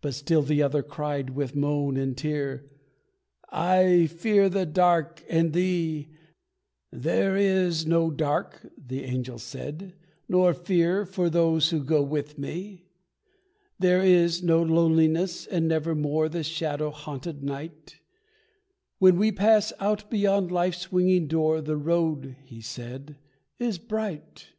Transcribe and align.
But 0.00 0.14
still 0.14 0.40
the 0.40 0.62
other 0.62 0.82
cried, 0.82 1.36
with 1.36 1.54
moan 1.54 1.98
and 1.98 2.16
tear, 2.16 2.70
"I 3.50 4.06
fear 4.06 4.48
the 4.48 4.64
dark 4.64 5.22
and 5.28 5.52
thee!" 5.52 6.08
"There 6.90 7.36
is 7.36 7.84
no 7.86 8.10
dark," 8.10 8.66
the 8.78 9.04
angel 9.04 9.38
said, 9.38 9.96
"nor 10.30 10.54
fear, 10.54 11.04
For 11.04 11.28
those 11.28 11.68
who 11.68 11.84
go 11.84 12.02
with 12.02 12.38
me. 12.38 12.86
"There 13.78 14.00
is 14.02 14.42
no 14.42 14.62
loneliness, 14.62 15.44
and 15.46 15.68
nevermore 15.68 16.30
The 16.30 16.42
shadow 16.42 16.88
haunted 16.88 17.44
night, 17.44 17.98
When 18.98 19.18
we 19.18 19.30
pass 19.30 19.74
out 19.78 20.08
beyond 20.10 20.50
Life's 20.50 20.78
swinging 20.78 21.26
door 21.26 21.60
The 21.60 21.76
road," 21.76 22.34
he 22.46 22.62
said, 22.62 23.18
"is 23.58 23.76
bright." 23.76 24.54